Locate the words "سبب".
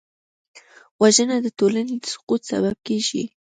2.51-2.75